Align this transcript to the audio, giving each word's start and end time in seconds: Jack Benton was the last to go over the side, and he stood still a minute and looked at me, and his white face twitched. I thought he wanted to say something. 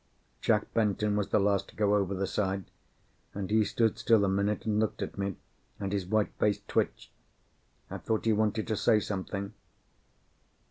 Jack 0.41 0.73
Benton 0.73 1.15
was 1.15 1.27
the 1.29 1.39
last 1.39 1.69
to 1.69 1.75
go 1.75 1.93
over 1.93 2.15
the 2.15 2.25
side, 2.25 2.65
and 3.35 3.51
he 3.51 3.63
stood 3.63 3.99
still 3.99 4.25
a 4.25 4.27
minute 4.27 4.65
and 4.65 4.79
looked 4.79 5.03
at 5.03 5.15
me, 5.15 5.35
and 5.79 5.91
his 5.91 6.07
white 6.07 6.33
face 6.39 6.59
twitched. 6.67 7.11
I 7.87 7.99
thought 7.99 8.25
he 8.25 8.33
wanted 8.33 8.65
to 8.65 8.75
say 8.75 8.99
something. 8.99 9.53